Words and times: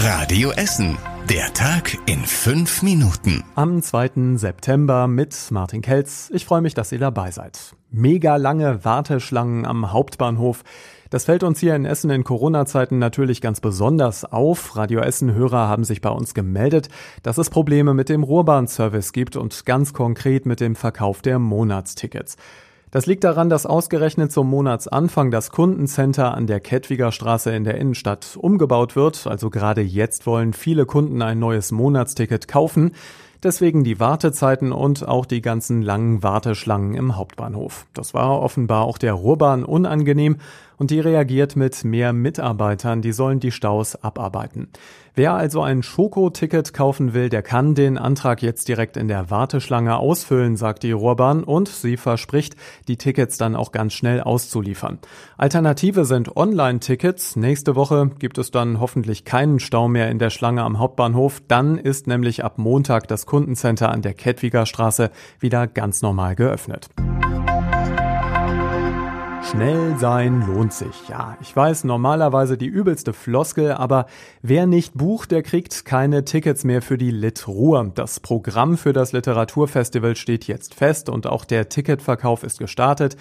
Radio 0.00 0.52
Essen. 0.52 0.96
Der 1.28 1.52
Tag 1.54 1.98
in 2.06 2.20
fünf 2.20 2.82
Minuten. 2.82 3.42
Am 3.56 3.82
2. 3.82 4.36
September 4.36 5.08
mit 5.08 5.36
Martin 5.50 5.82
Kelz. 5.82 6.30
Ich 6.32 6.46
freue 6.46 6.60
mich, 6.60 6.74
dass 6.74 6.92
ihr 6.92 7.00
dabei 7.00 7.32
seid. 7.32 7.74
Mega 7.90 8.36
lange 8.36 8.84
Warteschlangen 8.84 9.66
am 9.66 9.90
Hauptbahnhof. 9.92 10.62
Das 11.10 11.24
fällt 11.24 11.42
uns 11.42 11.58
hier 11.58 11.74
in 11.74 11.84
Essen 11.84 12.10
in 12.10 12.22
Corona-Zeiten 12.22 13.00
natürlich 13.00 13.40
ganz 13.40 13.60
besonders 13.60 14.24
auf. 14.24 14.76
Radio 14.76 15.00
Essen-Hörer 15.00 15.66
haben 15.66 15.82
sich 15.82 16.00
bei 16.00 16.10
uns 16.10 16.32
gemeldet, 16.32 16.88
dass 17.24 17.36
es 17.36 17.50
Probleme 17.50 17.92
mit 17.92 18.08
dem 18.08 18.22
Ruhrbahnservice 18.22 19.12
gibt 19.12 19.34
und 19.34 19.66
ganz 19.66 19.94
konkret 19.94 20.46
mit 20.46 20.60
dem 20.60 20.76
Verkauf 20.76 21.22
der 21.22 21.40
Monatstickets. 21.40 22.36
Das 22.90 23.04
liegt 23.04 23.24
daran, 23.24 23.50
dass 23.50 23.66
ausgerechnet 23.66 24.32
zum 24.32 24.48
Monatsanfang 24.48 25.30
das 25.30 25.50
Kundencenter 25.50 26.34
an 26.34 26.46
der 26.46 26.60
Kettwiger 26.60 27.12
Straße 27.12 27.50
in 27.50 27.64
der 27.64 27.76
Innenstadt 27.76 28.38
umgebaut 28.40 28.96
wird. 28.96 29.26
Also 29.26 29.50
gerade 29.50 29.82
jetzt 29.82 30.26
wollen 30.26 30.54
viele 30.54 30.86
Kunden 30.86 31.20
ein 31.20 31.38
neues 31.38 31.70
Monatsticket 31.70 32.48
kaufen. 32.48 32.92
Deswegen 33.42 33.84
die 33.84 34.00
Wartezeiten 34.00 34.72
und 34.72 35.06
auch 35.06 35.26
die 35.26 35.42
ganzen 35.42 35.82
langen 35.82 36.22
Warteschlangen 36.22 36.94
im 36.94 37.16
Hauptbahnhof. 37.16 37.86
Das 37.92 38.14
war 38.14 38.40
offenbar 38.40 38.84
auch 38.84 38.98
der 38.98 39.12
Ruhrbahn 39.12 39.64
unangenehm 39.64 40.38
und 40.78 40.90
die 40.90 41.00
reagiert 41.00 41.56
mit 41.56 41.84
mehr 41.84 42.12
Mitarbeitern, 42.12 43.02
die 43.02 43.12
sollen 43.12 43.40
die 43.40 43.50
Staus 43.50 43.96
abarbeiten. 43.96 44.68
Wer 45.18 45.34
also 45.34 45.62
ein 45.62 45.82
Schokoticket 45.82 46.72
kaufen 46.72 47.12
will, 47.12 47.28
der 47.28 47.42
kann 47.42 47.74
den 47.74 47.98
Antrag 47.98 48.40
jetzt 48.40 48.68
direkt 48.68 48.96
in 48.96 49.08
der 49.08 49.30
Warteschlange 49.30 49.96
ausfüllen, 49.96 50.56
sagt 50.56 50.84
die 50.84 50.92
Ruhrbahn 50.92 51.42
und 51.42 51.66
sie 51.66 51.96
verspricht, 51.96 52.54
die 52.86 52.96
Tickets 52.96 53.36
dann 53.36 53.56
auch 53.56 53.72
ganz 53.72 53.94
schnell 53.94 54.20
auszuliefern. 54.20 55.00
Alternative 55.36 56.04
sind 56.04 56.36
Online-Tickets. 56.36 57.34
Nächste 57.34 57.74
Woche 57.74 58.12
gibt 58.20 58.38
es 58.38 58.52
dann 58.52 58.78
hoffentlich 58.78 59.24
keinen 59.24 59.58
Stau 59.58 59.88
mehr 59.88 60.08
in 60.08 60.20
der 60.20 60.30
Schlange 60.30 60.62
am 60.62 60.78
Hauptbahnhof. 60.78 61.42
Dann 61.48 61.78
ist 61.78 62.06
nämlich 62.06 62.44
ab 62.44 62.58
Montag 62.58 63.08
das 63.08 63.26
Kundencenter 63.26 63.90
an 63.90 64.02
der 64.02 64.14
Kettwiger 64.14 64.66
Straße 64.66 65.10
wieder 65.40 65.66
ganz 65.66 66.00
normal 66.00 66.36
geöffnet. 66.36 66.90
Schnell 69.50 69.96
sein 69.98 70.46
lohnt 70.46 70.74
sich. 70.74 71.08
Ja, 71.08 71.38
ich 71.40 71.56
weiß, 71.56 71.84
normalerweise 71.84 72.58
die 72.58 72.66
übelste 72.66 73.14
Floskel, 73.14 73.72
aber 73.72 74.04
wer 74.42 74.66
nicht 74.66 74.92
bucht, 74.92 75.30
der 75.30 75.42
kriegt 75.42 75.86
keine 75.86 76.26
Tickets 76.26 76.64
mehr 76.64 76.82
für 76.82 76.98
die 76.98 77.10
Lit 77.10 77.48
Ruhr. 77.48 77.90
Das 77.94 78.20
Programm 78.20 78.76
für 78.76 78.92
das 78.92 79.12
Literaturfestival 79.12 80.16
steht 80.16 80.46
jetzt 80.48 80.74
fest 80.74 81.08
und 81.08 81.26
auch 81.26 81.46
der 81.46 81.70
Ticketverkauf 81.70 82.42
ist 82.42 82.58
gestartet. 82.58 83.16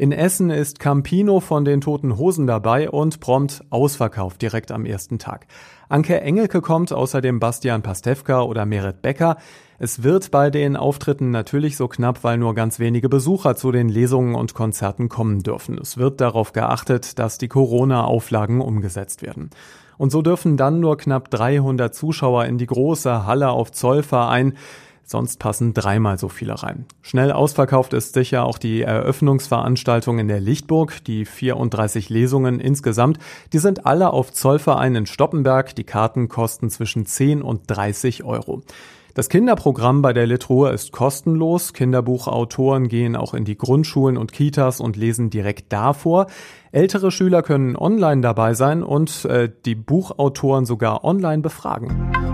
In 0.00 0.12
Essen 0.12 0.50
ist 0.50 0.78
Campino 0.78 1.40
von 1.40 1.64
den 1.64 1.80
Toten 1.80 2.18
Hosen 2.18 2.46
dabei 2.46 2.88
und 2.88 3.18
prompt 3.18 3.64
ausverkauft 3.70 4.40
direkt 4.40 4.70
am 4.70 4.86
ersten 4.86 5.18
Tag. 5.18 5.48
Anke 5.88 6.20
Engelke 6.20 6.60
kommt, 6.60 6.92
außerdem 6.92 7.40
Bastian 7.40 7.82
Pastewka 7.82 8.42
oder 8.42 8.64
Merit 8.64 9.02
Becker. 9.02 9.38
Es 9.80 10.04
wird 10.04 10.30
bei 10.30 10.50
den 10.50 10.76
Auftritten 10.76 11.32
natürlich 11.32 11.76
so 11.76 11.88
knapp, 11.88 12.22
weil 12.22 12.38
nur 12.38 12.54
ganz 12.54 12.78
wenige 12.78 13.08
Besucher 13.08 13.56
zu 13.56 13.72
den 13.72 13.88
Lesungen 13.88 14.36
und 14.36 14.54
Konzerten 14.54 15.08
kommen 15.08 15.42
dürfen. 15.42 15.76
Es 15.78 15.98
wird 15.98 16.20
darauf 16.20 16.52
geachtet, 16.52 17.18
dass 17.18 17.38
die 17.38 17.48
Corona-Auflagen 17.48 18.60
umgesetzt 18.60 19.22
werden. 19.22 19.50
Und 19.96 20.12
so 20.12 20.22
dürfen 20.22 20.56
dann 20.56 20.78
nur 20.78 20.96
knapp 20.96 21.28
300 21.28 21.92
Zuschauer 21.92 22.44
in 22.44 22.56
die 22.56 22.66
große 22.66 23.26
Halle 23.26 23.50
auf 23.50 23.72
Zollverein. 23.72 24.54
Sonst 25.10 25.38
passen 25.38 25.72
dreimal 25.72 26.18
so 26.18 26.28
viele 26.28 26.62
rein. 26.62 26.84
Schnell 27.00 27.32
ausverkauft 27.32 27.94
ist 27.94 28.12
sicher 28.12 28.44
auch 28.44 28.58
die 28.58 28.82
Eröffnungsveranstaltung 28.82 30.18
in 30.18 30.28
der 30.28 30.38
Lichtburg. 30.38 31.02
Die 31.04 31.24
34 31.24 32.10
Lesungen 32.10 32.60
insgesamt, 32.60 33.18
die 33.54 33.58
sind 33.58 33.86
alle 33.86 34.12
auf 34.12 34.34
Zollverein 34.34 34.94
in 34.96 35.06
Stoppenberg. 35.06 35.74
Die 35.74 35.84
Karten 35.84 36.28
kosten 36.28 36.68
zwischen 36.68 37.06
10 37.06 37.40
und 37.40 37.62
30 37.68 38.24
Euro. 38.24 38.60
Das 39.14 39.30
Kinderprogramm 39.30 40.02
bei 40.02 40.12
der 40.12 40.26
Litruhe 40.26 40.72
ist 40.72 40.92
kostenlos. 40.92 41.72
Kinderbuchautoren 41.72 42.88
gehen 42.88 43.16
auch 43.16 43.32
in 43.32 43.46
die 43.46 43.56
Grundschulen 43.56 44.18
und 44.18 44.32
Kitas 44.32 44.78
und 44.78 44.96
lesen 44.96 45.30
direkt 45.30 45.72
davor. 45.72 46.26
Ältere 46.70 47.10
Schüler 47.10 47.42
können 47.42 47.76
online 47.76 48.20
dabei 48.20 48.52
sein 48.52 48.82
und 48.82 49.24
äh, 49.24 49.50
die 49.64 49.74
Buchautoren 49.74 50.66
sogar 50.66 51.02
online 51.02 51.40
befragen. 51.40 52.27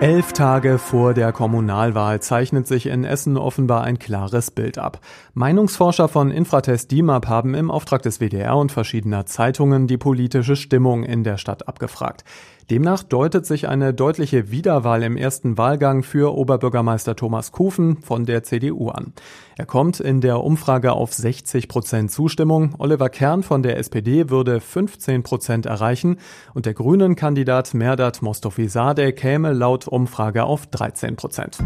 Elf 0.00 0.32
Tage 0.32 0.78
vor 0.78 1.12
der 1.12 1.32
Kommunalwahl 1.32 2.20
zeichnet 2.20 2.68
sich 2.68 2.86
in 2.86 3.02
Essen 3.02 3.36
offenbar 3.36 3.82
ein 3.82 3.98
klares 3.98 4.52
Bild 4.52 4.78
ab. 4.78 5.00
Meinungsforscher 5.34 6.06
von 6.06 6.30
Infratest 6.30 6.92
DIMAP 6.92 7.26
haben 7.26 7.54
im 7.54 7.68
Auftrag 7.68 8.02
des 8.02 8.20
WDR 8.20 8.56
und 8.56 8.70
verschiedener 8.70 9.26
Zeitungen 9.26 9.88
die 9.88 9.98
politische 9.98 10.54
Stimmung 10.54 11.02
in 11.02 11.24
der 11.24 11.36
Stadt 11.36 11.66
abgefragt. 11.66 12.22
Demnach 12.70 13.02
deutet 13.02 13.46
sich 13.46 13.66
eine 13.66 13.94
deutliche 13.94 14.50
Wiederwahl 14.50 15.02
im 15.02 15.16
ersten 15.16 15.56
Wahlgang 15.56 16.02
für 16.02 16.36
Oberbürgermeister 16.36 17.16
Thomas 17.16 17.50
Kufen 17.50 17.96
von 18.02 18.26
der 18.26 18.42
CDU 18.42 18.90
an. 18.90 19.14
Er 19.56 19.64
kommt 19.64 20.00
in 20.00 20.20
der 20.20 20.44
Umfrage 20.44 20.92
auf 20.92 21.14
60 21.14 21.66
Prozent 21.66 22.10
Zustimmung. 22.10 22.74
Oliver 22.76 23.08
Kern 23.08 23.42
von 23.42 23.62
der 23.62 23.78
SPD 23.78 24.28
würde 24.28 24.60
15 24.60 25.22
Prozent 25.22 25.64
erreichen 25.64 26.18
und 26.52 26.66
der 26.66 26.74
grünen 26.74 27.16
Kandidat 27.16 27.72
Merdat 27.72 28.20
Mostofizadeh 28.20 29.12
käme 29.12 29.54
laut 29.54 29.87
Umfrage 29.88 30.44
auf 30.44 30.66
13 30.66 31.16
Prozent. 31.16 31.58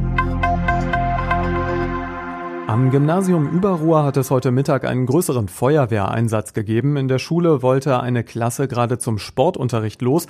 Am 2.72 2.90
Gymnasium 2.90 3.50
Überruhr 3.50 4.02
hat 4.02 4.16
es 4.16 4.30
heute 4.30 4.50
Mittag 4.50 4.86
einen 4.86 5.04
größeren 5.04 5.48
Feuerwehreinsatz 5.48 6.54
gegeben. 6.54 6.96
In 6.96 7.06
der 7.06 7.18
Schule 7.18 7.60
wollte 7.60 8.00
eine 8.00 8.24
Klasse 8.24 8.66
gerade 8.66 8.96
zum 8.96 9.18
Sportunterricht 9.18 10.00
los. 10.00 10.26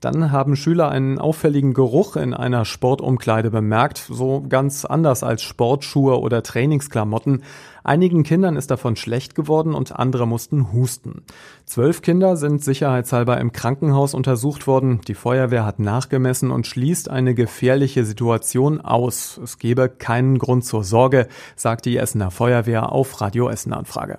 Dann 0.00 0.30
haben 0.30 0.56
Schüler 0.56 0.90
einen 0.90 1.18
auffälligen 1.18 1.74
Geruch 1.74 2.16
in 2.16 2.34
einer 2.34 2.64
Sportumkleide 2.64 3.50
bemerkt, 3.50 3.98
so 3.98 4.44
ganz 4.48 4.84
anders 4.84 5.22
als 5.22 5.42
Sportschuhe 5.42 6.20
oder 6.20 6.42
Trainingsklamotten. 6.42 7.42
Einigen 7.82 8.24
Kindern 8.24 8.56
ist 8.56 8.70
davon 8.70 8.96
schlecht 8.96 9.34
geworden 9.34 9.74
und 9.74 9.94
andere 9.94 10.26
mussten 10.26 10.72
husten. 10.72 11.22
Zwölf 11.64 12.02
Kinder 12.02 12.36
sind 12.36 12.62
sicherheitshalber 12.62 13.38
im 13.38 13.52
Krankenhaus 13.52 14.12
untersucht 14.12 14.66
worden. 14.66 15.00
Die 15.06 15.14
Feuerwehr 15.14 15.64
hat 15.64 15.78
nachgemessen 15.78 16.50
und 16.50 16.66
schließt 16.66 17.08
eine 17.10 17.34
gefährliche 17.34 18.04
Situation 18.04 18.80
aus. 18.80 19.38
Es 19.42 19.58
gebe 19.58 19.88
keinen 19.88 20.38
Grund 20.38 20.64
zur 20.64 20.84
Sorge, 20.84 21.28
sagt 21.54 21.86
die 21.86 21.96
Essener 21.96 22.30
Feuerwehr 22.30 22.92
auf 22.92 23.20
Radio 23.20 23.48
Essen 23.48 23.72
Anfrage. 23.72 24.18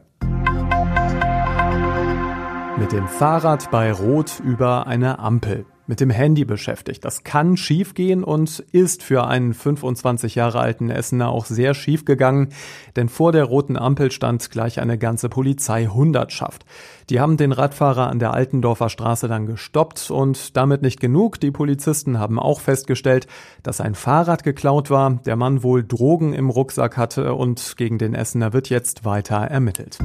Mit 2.88 3.00
dem 3.00 3.08
Fahrrad 3.09 3.70
bei 3.70 3.92
Rot 3.92 4.40
über 4.40 4.88
eine 4.88 5.20
Ampel. 5.20 5.66
Mit 5.88 6.00
dem 6.00 6.09
Handy 6.09 6.46
beschäftigt. 6.46 7.03
Das 7.03 7.25
kann 7.25 7.58
schiefgehen 7.58 8.24
und 8.24 8.64
ist 8.72 9.03
für 9.03 9.28
einen 9.28 9.53
25 9.53 10.36
Jahre 10.36 10.62
alten 10.62 10.90
Essener 10.90 11.28
auch 11.28 11.44
sehr 11.44 11.74
schief 11.74 12.06
gegangen, 12.06 12.53
denn 12.96 13.09
vor 13.09 13.34
der 13.34 13.44
roten 13.44 13.75
Ampel 13.75 14.09
stand 14.09 14.50
gleich 14.52 14.80
eine 14.80 14.98
ganze 14.98 15.28
Polizeihundertschaft. 15.28 16.66
Die 17.09 17.20
haben 17.20 17.36
den 17.36 17.52
Radfahrer 17.52 18.08
an 18.08 18.20
der 18.20 18.34
Altendorfer 18.34 18.88
Straße 18.88 19.28
dann 19.28 19.48
gestoppt 19.48 20.09
und 20.09 20.56
damit 20.56 20.81
nicht 20.81 21.02
genug. 21.02 21.42
Die 21.42 21.52
Polizisten 21.52 22.19
haben 22.19 22.40
auch 22.40 22.62
festgestellt, 22.62 23.28
dass 23.64 23.81
ein 23.81 23.96
Fahrrad 23.96 24.46
geklaut 24.46 24.90
war, 24.90 25.19
der 25.25 25.36
Mann 25.36 25.62
wohl 25.62 25.84
Drogen 25.84 26.31
im 26.31 26.50
Rucksack 26.50 26.96
hatte 26.96 27.34
und 27.34 27.75
gegen 27.75 27.98
den 27.98 28.16
Essener 28.16 28.54
wird 28.54 28.69
jetzt 28.69 29.04
weiter 29.04 29.36
ermittelt. 29.36 30.00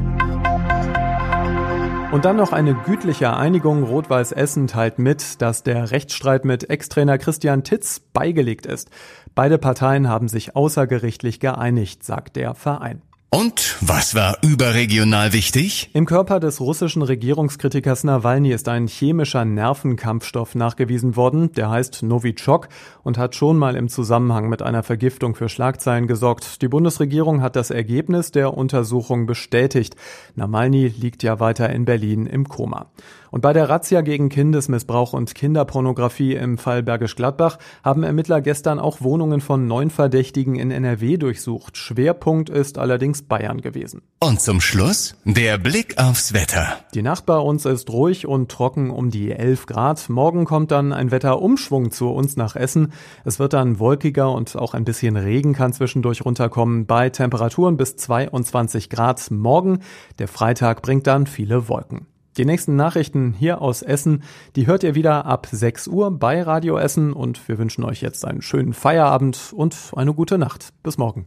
Und 2.13 2.27
dann 2.27 2.37
noch 2.37 2.53
eine 2.53 2.75
gütliche 2.75 3.35
Einigung. 3.35 3.85
Rot-Weiß 3.85 4.33
Essen 4.33 4.67
teilt 4.67 4.99
mit, 4.99 5.41
dass 5.41 5.63
der 5.63 5.93
Rechtsstreit 5.93 6.45
mit 6.45 6.69
Ex-Trainer 6.69 7.17
Christian 7.17 7.65
Titz 7.65 8.01
beigelegt 8.01 8.67
ist. 8.67 8.91
Beide 9.35 9.57
Parteien 9.57 10.11
haben 10.11 10.29
sich 10.29 10.55
außergerichtlich 10.55 11.41
geeinigt, 11.41 12.05
sagt 12.05 12.37
der 12.37 12.55
Verein. 12.55 13.01
Und 13.35 13.79
was 13.81 14.15
war 14.15 14.37
überregional 14.43 15.33
wichtig? 15.33 15.89
Im 15.95 16.05
Körper 16.05 16.39
des 16.39 16.61
russischen 16.61 17.01
Regierungskritikers 17.01 18.05
Nawalny 18.05 18.53
ist 18.53 18.69
ein 18.69 18.89
chemischer 18.89 19.47
Nervenkampfstoff 19.47 20.55
nachgewiesen 20.55 21.17
worden, 21.17 21.51
der 21.53 21.71
heißt 21.71 22.03
Novichok 22.03 22.69
und 23.03 23.17
hat 23.17 23.35
schon 23.35 23.57
mal 23.57 23.75
im 23.75 23.89
Zusammenhang 23.89 24.51
mit 24.51 24.61
einer 24.61 24.83
Vergiftung 24.83 25.35
für 25.35 25.49
Schlagzeilen 25.49 26.09
gesorgt. 26.09 26.61
Die 26.61 26.69
Bundesregierung 26.69 27.41
hat 27.41 27.57
das 27.57 27.71
Ergebnis 27.71 28.33
der 28.33 28.55
Untersuchung 28.55 29.25
bestätigt. 29.25 29.97
Nawalny 30.35 30.89
liegt 30.89 31.23
ja 31.23 31.41
weiter 31.41 31.71
in 31.71 31.87
Berlin 31.87 32.27
im 32.27 32.47
Koma. 32.47 32.91
Und 33.31 33.41
bei 33.41 33.55
der 33.55 33.71
Razzia 33.71 34.03
gegen 34.03 34.29
Kindesmissbrauch 34.29 35.15
und 35.15 35.35
Kinderpornografie 35.35 36.35
im 36.35 36.59
Fall 36.59 36.83
Bergisch 36.83 37.17
Gladbach 37.17 37.57
haben 37.83 38.03
Ermittler 38.03 38.43
gestern 38.43 38.79
auch 38.79 39.01
Wohnungen 39.01 39.41
von 39.41 39.67
neun 39.67 39.89
Verdächtigen 39.89 40.57
in 40.57 40.71
NRW 40.71 41.17
durchsucht. 41.17 41.79
Schwerpunkt 41.79 42.51
ist 42.51 42.77
allerdings 42.77 43.22
Bayern 43.29 43.61
gewesen. 43.61 44.03
Und 44.21 44.41
zum 44.41 44.61
Schluss 44.61 45.17
der 45.25 45.59
Blick 45.59 45.99
aufs 45.99 46.33
Wetter. 46.33 46.79
Die 46.95 47.03
Nacht 47.03 47.27
bei 47.27 47.39
uns 47.39 47.65
ist 47.65 47.91
ruhig 47.91 48.27
und 48.27 48.51
trocken 48.51 48.91
um 48.91 49.11
die 49.11 49.33
11 49.33 49.67
Grad. 49.67 50.09
Morgen 50.09 50.45
kommt 50.45 50.71
dann 50.71 50.93
ein 50.93 51.11
Wetterumschwung 51.11 51.91
zu 51.91 52.11
uns 52.11 52.37
nach 52.37 52.57
Essen. 52.57 52.93
Es 53.25 53.39
wird 53.39 53.53
dann 53.53 53.79
wolkiger 53.79 54.33
und 54.33 54.57
auch 54.57 54.75
ein 54.75 54.85
bisschen 54.85 55.17
Regen 55.17 55.53
kann 55.53 55.73
zwischendurch 55.73 56.25
runterkommen 56.25 56.87
bei 56.87 57.11
Temperaturen 57.11 57.77
bis 57.77 57.97
22 57.97 58.91
Grad 58.91 59.31
morgen. 59.31 59.81
Der 60.19 60.29
Freitag 60.29 60.83
bringt 60.83 61.07
dann 61.07 61.27
viele 61.27 61.69
Wolken. 61.69 62.07
Die 62.39 62.47
nächsten 62.47 62.77
Nachrichten 62.77 63.35
hier 63.39 63.61
aus 63.61 63.83
Essen, 63.83 64.23
die 64.57 64.67
hört 64.67 64.85
ihr 64.85 64.95
wieder 64.95 65.27
ab 65.27 65.47
6 65.51 65.87
Uhr 65.89 66.11
bei 66.11 66.41
Radio 66.43 66.79
Essen 66.79 67.13
und 67.13 67.47
wir 67.47 67.59
wünschen 67.59 67.85
euch 67.85 68.01
jetzt 68.01 68.25
einen 68.25 68.41
schönen 68.41 68.73
Feierabend 68.73 69.53
und 69.55 69.77
eine 69.95 70.15
gute 70.15 70.39
Nacht. 70.39 70.73
Bis 70.83 70.97
morgen. 70.97 71.27